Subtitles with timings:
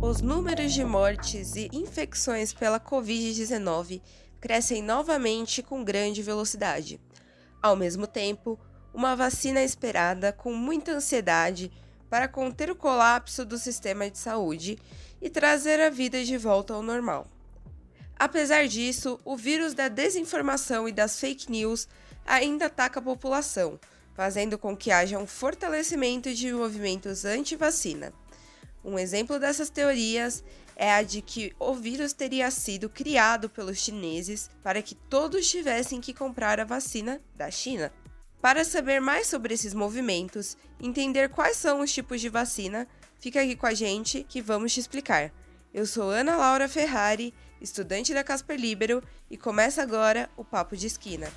[0.00, 4.00] Os números de mortes e infecções pela Covid-19
[4.40, 7.00] crescem novamente com grande velocidade.
[7.60, 8.56] Ao mesmo tempo,
[8.94, 11.72] uma vacina é esperada com muita ansiedade
[12.08, 14.78] para conter o colapso do sistema de saúde
[15.20, 17.26] e trazer a vida de volta ao normal.
[18.16, 21.88] Apesar disso, o vírus da desinformação e das fake news
[22.24, 23.80] ainda ataca a população,
[24.14, 28.12] fazendo com que haja um fortalecimento de movimentos anti-vacina.
[28.88, 30.42] Um exemplo dessas teorias
[30.74, 36.00] é a de que o vírus teria sido criado pelos chineses para que todos tivessem
[36.00, 37.92] que comprar a vacina da China.
[38.40, 42.88] Para saber mais sobre esses movimentos, entender quais são os tipos de vacina,
[43.20, 45.34] fica aqui com a gente que vamos te explicar.
[45.74, 50.86] Eu sou Ana Laura Ferrari, estudante da Casper Libero, e começa agora o Papo de
[50.86, 51.30] Esquina.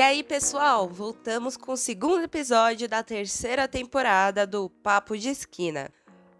[0.00, 5.92] E aí, pessoal, voltamos com o segundo episódio da terceira temporada do Papo de Esquina.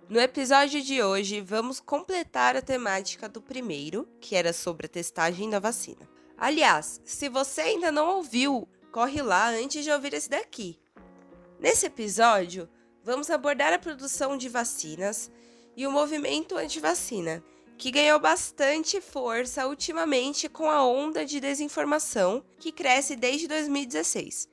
[0.08, 5.50] No episódio de hoje, vamos completar a temática do primeiro, que era sobre a testagem
[5.50, 6.08] da vacina.
[6.38, 10.80] Aliás, se você ainda não ouviu, corre lá antes de ouvir esse daqui.
[11.58, 12.66] Nesse episódio,
[13.04, 15.30] vamos abordar a produção de vacinas
[15.76, 17.44] e o movimento anti-vacina
[17.80, 24.46] que ganhou bastante força ultimamente com a onda de desinformação que cresce desde 2016.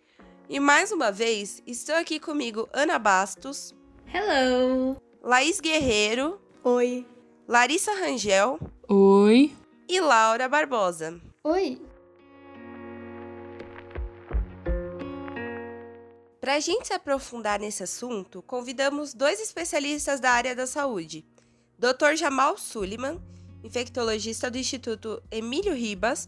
[0.47, 3.75] E mais uma vez, estou aqui comigo Ana Bastos.
[4.05, 4.95] Hello!
[5.21, 6.39] Laís Guerreiro.
[6.63, 7.05] Oi.
[7.45, 8.57] Larissa Rangel.
[8.87, 9.53] Oi.
[9.89, 11.19] E Laura Barbosa.
[11.43, 11.81] Oi.
[16.39, 21.25] Para a gente se aprofundar nesse assunto, convidamos dois especialistas da área da saúde,
[21.79, 22.15] Dr.
[22.15, 23.19] Jamal Suliman,
[23.63, 26.27] infectologista do Instituto Emílio Ribas,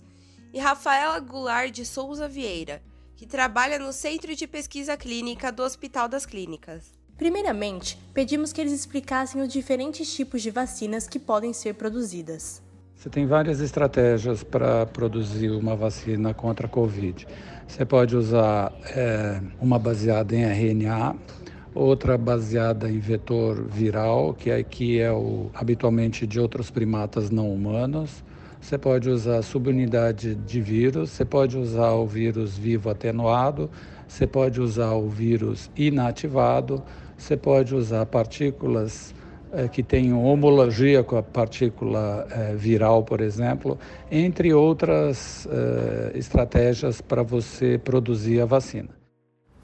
[0.53, 2.83] e Rafaela Goulart de Souza Vieira,
[3.15, 6.91] que trabalha no Centro de Pesquisa Clínica do Hospital das Clínicas.
[7.17, 12.61] Primeiramente, pedimos que eles explicassem os diferentes tipos de vacinas que podem ser produzidas.
[12.95, 17.27] Você tem várias estratégias para produzir uma vacina contra a Covid.
[17.67, 21.15] Você pode usar é, uma baseada em RNA,
[21.73, 28.23] outra baseada em vetor viral, que aqui é o habitualmente de outros primatas não humanos.
[28.59, 33.69] Você pode usar subunidade de vírus, você pode usar o vírus vivo atenuado,
[34.07, 36.83] você pode usar o vírus inativado,
[37.17, 39.13] você pode usar partículas
[39.51, 43.79] é, que tenham homologia com a partícula é, viral, por exemplo,
[44.11, 48.98] entre outras é, estratégias para você produzir a vacina.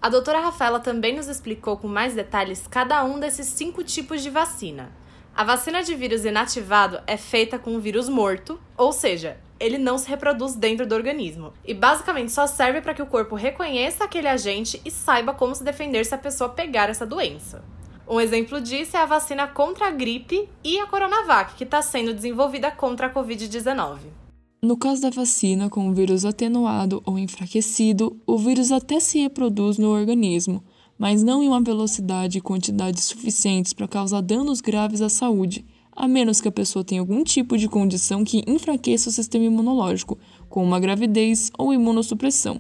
[0.05, 4.29] A doutora Rafaela também nos explicou com mais detalhes cada um desses cinco tipos de
[4.29, 4.91] vacina.
[5.35, 9.97] A vacina de vírus inativado é feita com um vírus morto, ou seja, ele não
[9.97, 14.27] se reproduz dentro do organismo e basicamente só serve para que o corpo reconheça aquele
[14.27, 17.63] agente e saiba como se defender se a pessoa pegar essa doença.
[18.07, 22.13] Um exemplo disso é a vacina contra a gripe e a Coronavac, que está sendo
[22.13, 24.24] desenvolvida contra a Covid-19.
[24.65, 29.77] No caso da vacina com o vírus atenuado ou enfraquecido, o vírus até se reproduz
[29.77, 30.63] no organismo,
[30.97, 36.07] mas não em uma velocidade e quantidade suficientes para causar danos graves à saúde, a
[36.07, 40.17] menos que a pessoa tenha algum tipo de condição que enfraqueça o sistema imunológico,
[40.49, 42.59] como uma gravidez ou imunossupressão.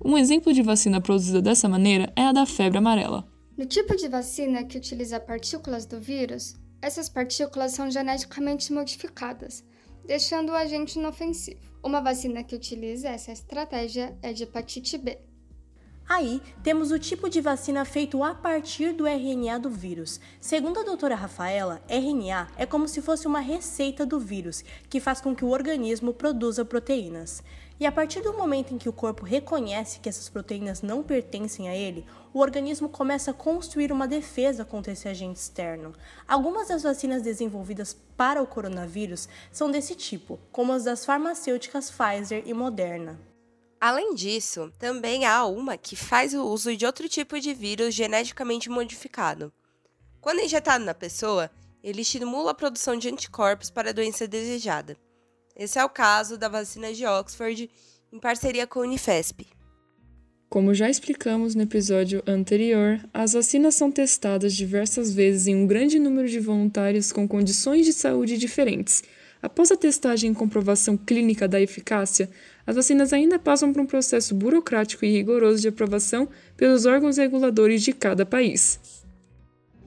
[0.00, 3.26] Um exemplo de vacina produzida dessa maneira é a da febre amarela.
[3.58, 9.64] No tipo de vacina que utiliza partículas do vírus, essas partículas são geneticamente modificadas
[10.04, 11.60] deixando o agente inofensivo.
[11.82, 15.18] Uma vacina que utiliza essa estratégia é de hepatite B.
[16.08, 20.20] Aí, temos o tipo de vacina feito a partir do RNA do vírus.
[20.40, 25.20] Segundo a doutora Rafaela, RNA é como se fosse uma receita do vírus, que faz
[25.20, 27.42] com que o organismo produza proteínas.
[27.80, 31.68] E a partir do momento em que o corpo reconhece que essas proteínas não pertencem
[31.68, 35.92] a ele, o organismo começa a construir uma defesa contra esse agente externo.
[36.28, 42.42] Algumas das vacinas desenvolvidas para o coronavírus são desse tipo, como as das farmacêuticas Pfizer
[42.46, 43.31] e Moderna.
[43.82, 48.70] Além disso, também há uma que faz o uso de outro tipo de vírus geneticamente
[48.70, 49.52] modificado.
[50.20, 51.50] Quando injetado na pessoa,
[51.82, 54.96] ele estimula a produção de anticorpos para a doença desejada.
[55.56, 57.68] Esse é o caso da vacina de Oxford
[58.12, 59.48] em parceria com a Unifesp.
[60.48, 65.98] Como já explicamos no episódio anterior, as vacinas são testadas diversas vezes em um grande
[65.98, 69.02] número de voluntários com condições de saúde diferentes,
[69.42, 72.30] Após a testagem e comprovação clínica da eficácia,
[72.66, 77.82] as vacinas ainda passam por um processo burocrático e rigoroso de aprovação pelos órgãos reguladores
[77.82, 79.02] de cada país.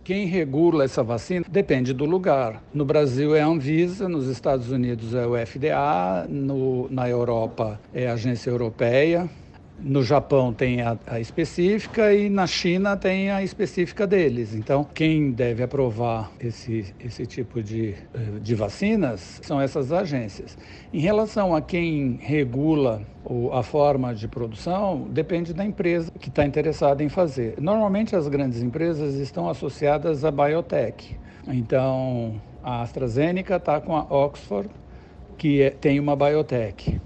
[0.04, 2.64] Quem regula essa vacina depende do lugar.
[2.72, 8.08] No Brasil é a Anvisa, nos Estados Unidos é o FDA, no, na Europa é
[8.08, 9.28] a Agência Europeia,
[9.80, 14.56] no Japão tem a, a, específica e na China tem a específica deles.
[14.56, 20.58] Então, quem deve aprovar esse, esse tipo de, eh, de vacinas são essas agências.
[20.94, 23.02] Em relação a quem regula
[23.52, 27.56] a forma de produção, depende da empresa que está interessada em fazer.
[27.60, 31.18] Normalmente, as grandes empresas estão associadas à biotech.
[31.48, 34.70] Então, a AstraZeneca está com a Oxford,
[35.38, 37.00] que é, tem uma biotech.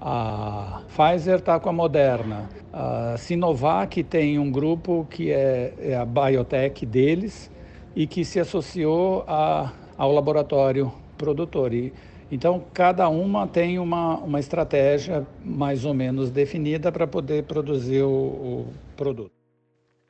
[0.00, 2.48] A Pfizer está com a Moderna.
[2.72, 7.50] A Sinovac tem um grupo que é, é a biotech deles
[7.96, 11.74] e que se associou a, ao laboratório produtor.
[11.74, 11.92] E,
[12.30, 18.08] então, cada uma tem uma, uma estratégia mais ou menos definida para poder produzir o,
[18.08, 19.32] o produto.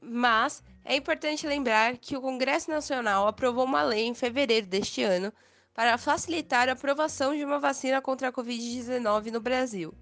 [0.03, 5.33] Mas é importante lembrar que o Congresso Nacional aprovou uma lei em fevereiro deste ano
[5.79, 9.95] para facilitar a aprovação de uma vacina contra a Covid-19 no Brasil.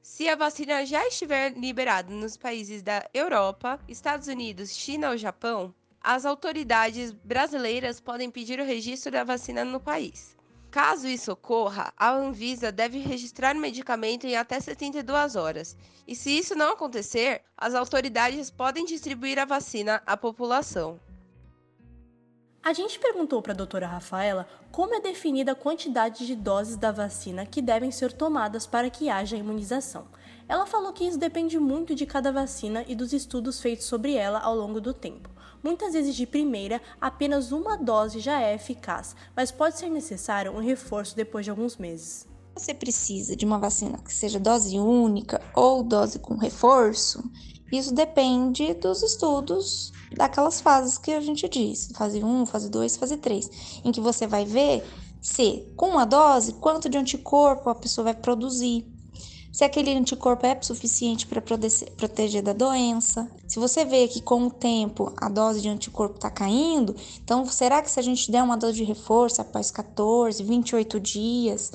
[0.00, 5.74] Se a vacina já estiver liberada nos países da Europa, Estados Unidos, China ou Japão,
[6.00, 10.34] as autoridades brasileiras podem pedir o registro da vacina no país.
[10.70, 15.76] Caso isso ocorra, a Anvisa deve registrar o medicamento em até 72 horas.
[16.08, 20.98] E se isso não acontecer, as autoridades podem distribuir a vacina à população.
[22.64, 26.92] A gente perguntou para a doutora Rafaela como é definida a quantidade de doses da
[26.92, 30.04] vacina que devem ser tomadas para que haja imunização.
[30.48, 34.38] Ela falou que isso depende muito de cada vacina e dos estudos feitos sobre ela
[34.38, 35.28] ao longo do tempo.
[35.60, 40.60] Muitas vezes, de primeira, apenas uma dose já é eficaz, mas pode ser necessário um
[40.60, 42.28] reforço depois de alguns meses.
[42.54, 47.28] Você precisa de uma vacina que seja dose única ou dose com reforço?
[47.72, 53.16] Isso depende dos estudos daquelas fases que a gente diz, fase 1, fase 2, fase
[53.16, 54.84] 3, em que você vai ver
[55.22, 58.86] se com uma dose quanto de anticorpo a pessoa vai produzir.
[59.50, 63.30] Se aquele anticorpo é suficiente para proteger da doença.
[63.46, 67.82] Se você vê que com o tempo a dose de anticorpo está caindo, então será
[67.82, 71.70] que se a gente der uma dose de reforço após 14, 28 dias,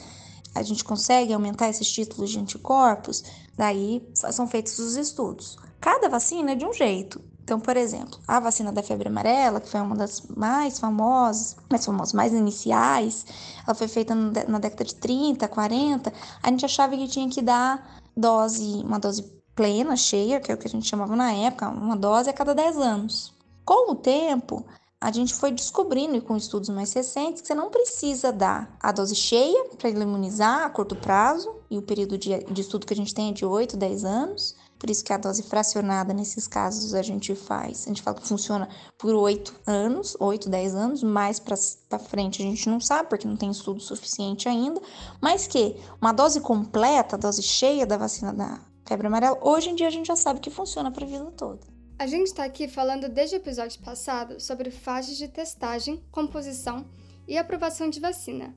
[0.57, 3.24] a gente consegue aumentar esses títulos de anticorpos?
[3.56, 5.57] Daí são feitos os estudos.
[5.80, 7.21] Cada vacina é de um jeito.
[7.48, 11.86] Então, por exemplo, a vacina da febre amarela, que foi uma das mais famosas, mais
[11.86, 13.25] famosas, mais iniciais,
[13.65, 16.13] ela foi feita na década de 30, 40,
[16.44, 19.24] a gente achava que tinha que dar dose, uma dose
[19.56, 22.53] plena, cheia, que é o que a gente chamava na época, uma dose a cada
[22.53, 23.33] 10 anos.
[23.63, 24.65] Com o tempo,
[24.99, 29.13] a gente foi descobrindo, com estudos mais recentes, que você não precisa dar a dose
[29.13, 33.13] cheia para imunizar a curto prazo, e o período de, de estudo que a gente
[33.13, 34.55] tem é de 8, 10 anos.
[34.79, 38.27] Por isso que a dose fracionada nesses casos a gente faz, a gente fala que
[38.27, 43.27] funciona por 8 anos, 8, 10 anos, mais para frente a gente não sabe, porque
[43.27, 44.79] não tem estudo suficiente ainda,
[45.19, 49.75] mas que uma dose completa, a dose cheia da vacina da febre amarela, hoje em
[49.75, 51.76] dia a gente já sabe que funciona para a vida toda.
[51.99, 56.85] A gente está aqui falando desde o episódio passado sobre fases de testagem, composição
[57.27, 58.55] e aprovação de vacina.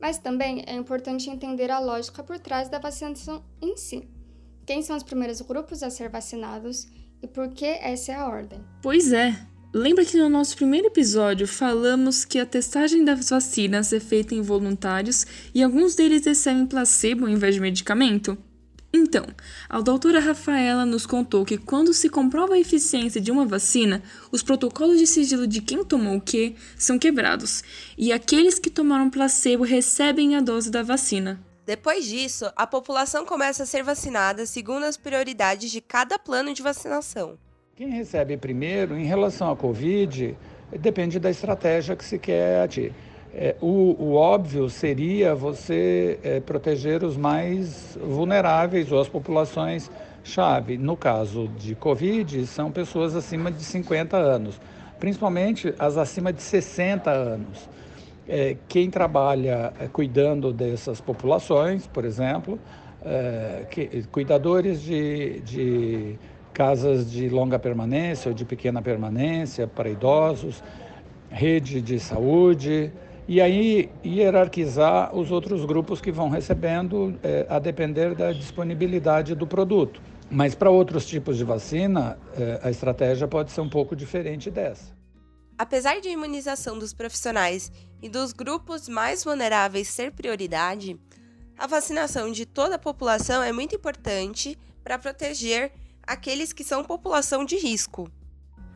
[0.00, 4.08] Mas também é importante entender a lógica por trás da vacinação em si
[4.66, 6.86] quem são os primeiros grupos a ser vacinados
[7.22, 8.64] e por que essa é a ordem.
[8.82, 9.34] Pois é.
[9.74, 14.42] Lembra que no nosso primeiro episódio falamos que a testagem das vacinas é feita em
[14.42, 18.36] voluntários e alguns deles recebem placebo ao invés de medicamento?
[18.94, 19.24] Então,
[19.70, 24.42] a doutora Rafaela nos contou que quando se comprova a eficiência de uma vacina, os
[24.42, 27.64] protocolos de sigilo de quem tomou o que são quebrados,
[27.96, 31.40] e aqueles que tomaram placebo recebem a dose da vacina.
[31.64, 36.60] Depois disso, a população começa a ser vacinada segundo as prioridades de cada plano de
[36.60, 37.38] vacinação.
[37.74, 40.36] Quem recebe primeiro, em relação à Covid,
[40.78, 42.92] depende da estratégia que se quer atingir.
[43.34, 49.90] É, o, o, óbvio seria você é, proteger os mais vulneráveis ou as populações
[50.22, 50.76] chave.
[50.76, 54.60] No caso de Covid, são pessoas acima de 50 anos,
[55.00, 57.68] principalmente as acima de 60 anos
[58.28, 62.58] é, quem trabalha é, cuidando dessas populações, por exemplo,
[63.04, 66.18] é, que, cuidadores de, de
[66.52, 70.62] casas de longa permanência ou de pequena permanência para idosos,
[71.30, 72.92] rede de saúde,
[73.28, 79.46] e aí hierarquizar os outros grupos que vão recebendo é, a depender da disponibilidade do
[79.46, 80.02] produto.
[80.30, 84.92] Mas para outros tipos de vacina, é, a estratégia pode ser um pouco diferente dessa.
[85.58, 87.70] Apesar de a imunização dos profissionais
[88.02, 90.98] e dos grupos mais vulneráveis ser prioridade,
[91.56, 95.70] a vacinação de toda a população é muito importante para proteger
[96.02, 98.10] aqueles que são população de risco.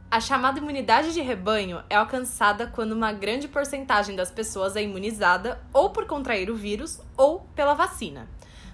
[0.08, 5.60] A chamada imunidade de rebanho é alcançada quando uma grande porcentagem das pessoas é imunizada
[5.72, 8.28] ou por contrair o vírus ou pela vacina.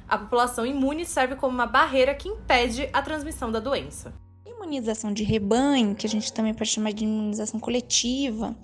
[0.07, 4.13] A população imune serve como uma barreira que impede a transmissão da doença.
[4.45, 8.55] Imunização de rebanho, que a gente também pode chamar de imunização coletiva,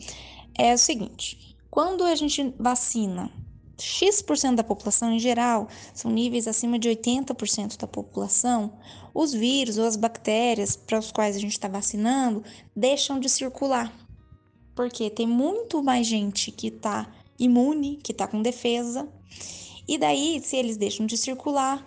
[0.57, 3.31] é o seguinte: quando a gente vacina
[3.79, 8.73] X% da população em geral, são níveis acima de 80% da população,
[9.15, 12.43] os vírus ou as bactérias para os quais a gente está vacinando
[12.75, 13.93] deixam de circular.
[14.75, 19.09] Porque tem muito mais gente que está imune, que está com defesa,
[19.87, 21.85] e daí, se eles deixam de circular,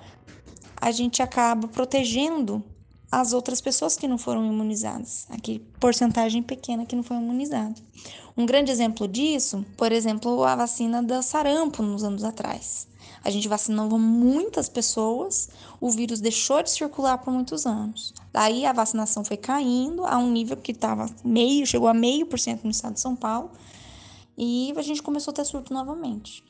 [0.75, 2.63] a gente acaba protegendo
[3.11, 7.75] as outras pessoas que não foram imunizadas, aquele porcentagem pequena que não foi imunizada.
[8.37, 12.87] Um grande exemplo disso, por exemplo, a vacina da sarampo nos anos atrás.
[13.23, 15.49] A gente vacinou muitas pessoas,
[15.79, 18.13] o vírus deixou de circular por muitos anos.
[18.31, 22.39] Daí a vacinação foi caindo a um nível que estava meio, chegou a meio por
[22.39, 23.51] cento no estado de São Paulo,
[24.37, 26.43] e a gente começou a ter surto novamente.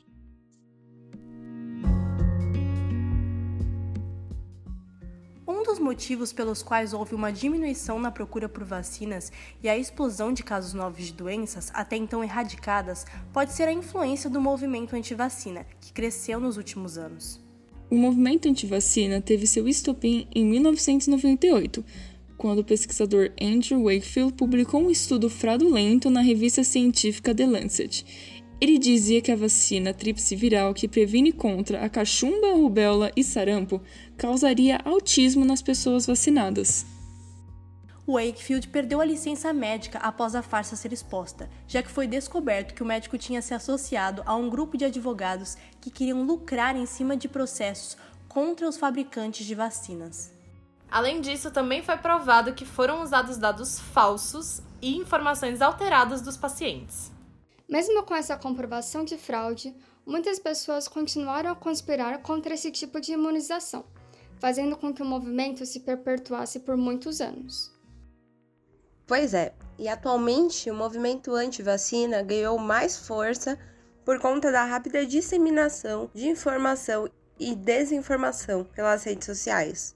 [5.62, 9.30] Um dos motivos pelos quais houve uma diminuição na procura por vacinas
[9.62, 14.28] e a explosão de casos novos de doenças, até então erradicadas, pode ser a influência
[14.28, 17.40] do movimento anti-vacina, que cresceu nos últimos anos.
[17.88, 21.84] O movimento anti-vacina teve seu estopim em 1998,
[22.36, 28.04] quando o pesquisador Andrew Wakefield publicou um estudo fraudulento na revista científica The Lancet
[28.62, 33.82] ele dizia que a vacina tríplice viral que previne contra a cachumba, rubéola e sarampo
[34.16, 36.86] causaria autismo nas pessoas vacinadas.
[38.06, 42.84] Wakefield perdeu a licença médica após a farsa ser exposta, já que foi descoberto que
[42.84, 47.16] o médico tinha se associado a um grupo de advogados que queriam lucrar em cima
[47.16, 47.96] de processos
[48.28, 50.32] contra os fabricantes de vacinas.
[50.88, 57.11] Além disso, também foi provado que foram usados dados falsos e informações alteradas dos pacientes.
[57.68, 63.12] Mesmo com essa comprovação de fraude, muitas pessoas continuaram a conspirar contra esse tipo de
[63.12, 63.84] imunização,
[64.38, 67.72] fazendo com que o movimento se perpetuasse por muitos anos.
[69.06, 73.58] Pois é, e atualmente o movimento anti-vacina ganhou mais força
[74.04, 79.94] por conta da rápida disseminação de informação e desinformação pelas redes sociais.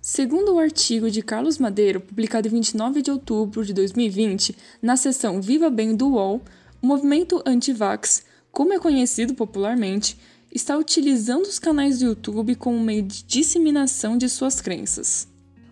[0.00, 5.40] Segundo o artigo de Carlos Madeiro, publicado em 29 de outubro de 2020, na seção
[5.40, 6.42] Viva Bem do UOL,
[6.82, 10.18] o movimento anti-vax, como é conhecido popularmente,
[10.50, 15.28] está utilizando os canais do YouTube como meio de disseminação de suas crenças.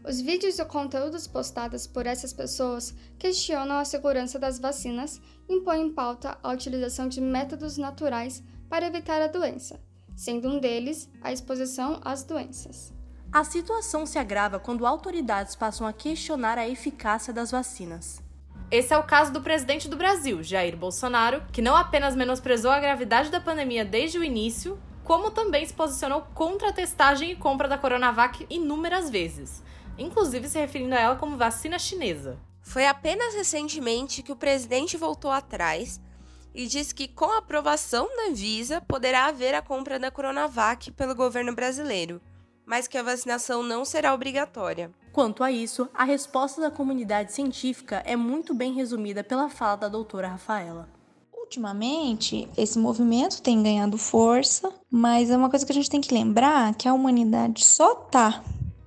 [0.08, 5.88] Os vídeos e conteúdos postados por essas pessoas questionam a segurança das vacinas e impõem
[5.88, 9.80] em pauta a utilização de métodos naturais para evitar a doença,
[10.16, 12.92] sendo um deles a exposição às doenças.
[13.32, 18.22] A situação se agrava quando autoridades passam a questionar a eficácia das vacinas.
[18.70, 22.78] Esse é o caso do presidente do Brasil, Jair Bolsonaro, que não apenas menosprezou a
[22.78, 27.66] gravidade da pandemia desde o início, como também se posicionou contra a testagem e compra
[27.66, 29.60] da Coronavac inúmeras vezes,
[29.98, 32.38] inclusive se referindo a ela como vacina chinesa.
[32.62, 36.00] Foi apenas recentemente que o presidente voltou atrás
[36.54, 41.16] e disse que, com a aprovação da Visa, poderá haver a compra da Coronavac pelo
[41.16, 42.22] governo brasileiro,
[42.64, 44.92] mas que a vacinação não será obrigatória.
[45.12, 49.88] Quanto a isso, a resposta da comunidade científica é muito bem resumida pela fala da
[49.88, 50.88] doutora Rafaela.
[51.32, 56.14] Ultimamente, esse movimento tem ganhado força, mas é uma coisa que a gente tem que
[56.14, 58.40] lembrar que a humanidade só tá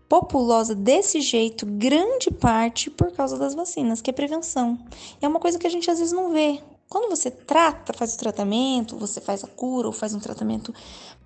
[0.07, 4.79] populosa desse jeito, grande parte por causa das vacinas, que é prevenção.
[5.21, 6.61] É uma coisa que a gente às vezes não vê.
[6.87, 10.73] Quando você trata, faz o tratamento, você faz a cura ou faz um tratamento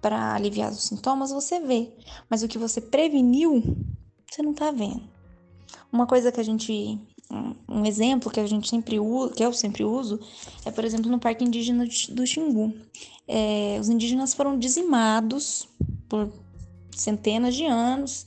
[0.01, 1.91] para aliviar os sintomas, você vê.
[2.29, 3.61] Mas o que você preveniu,
[4.29, 5.01] você não tá vendo.
[5.91, 6.99] Uma coisa que a gente.
[7.67, 10.17] Um exemplo que a gente sempre usa, que eu sempre uso,
[10.65, 12.73] é, por exemplo, no Parque Indígena do Xingu.
[13.27, 15.67] É, os indígenas foram dizimados
[16.07, 16.31] por
[16.91, 18.25] centenas de anos.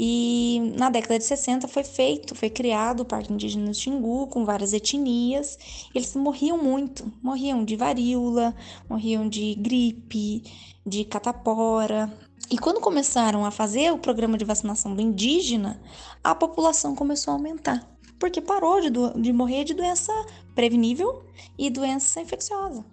[0.00, 4.44] E na década de 60 foi feito, foi criado o Parque Indígena do Xingu, com
[4.44, 5.58] várias etnias.
[5.92, 8.54] eles morriam muito, morriam de varíola,
[8.88, 10.44] morriam de gripe,
[10.86, 12.12] de catapora,
[12.50, 15.78] e quando começaram a fazer o programa de vacinação do indígena,
[16.24, 17.86] a população começou a aumentar,
[18.18, 18.90] porque parou de,
[19.20, 20.12] de morrer de doença
[20.54, 21.24] prevenível
[21.58, 22.84] e doença infecciosa.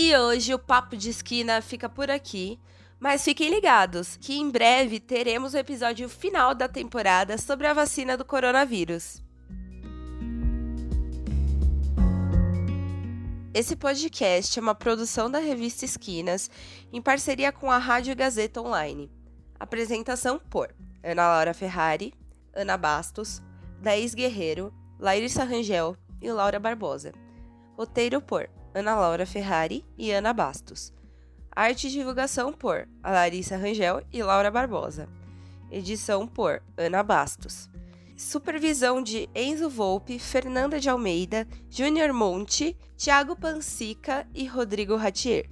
[0.00, 2.56] E hoje o Papo de Esquina fica por aqui.
[3.00, 8.16] Mas fiquem ligados, que em breve teremos o episódio final da temporada sobre a vacina
[8.16, 9.20] do coronavírus.
[13.52, 16.48] Esse podcast é uma produção da revista Esquinas,
[16.92, 19.10] em parceria com a Rádio Gazeta Online.
[19.58, 22.14] Apresentação por Ana Laura Ferrari,
[22.54, 23.42] Ana Bastos,
[23.82, 27.12] Daís Guerreiro, Laírissa Rangel e Laura Barbosa.
[27.78, 30.92] Roteiro por Ana Laura Ferrari e Ana Bastos.
[31.54, 35.08] Arte e divulgação por Larissa Rangel e Laura Barbosa.
[35.70, 37.70] Edição por Ana Bastos.
[38.16, 45.48] Supervisão de Enzo Volpe, Fernanda de Almeida, Júnior Monte, Thiago Pansica e Rodrigo Ratier.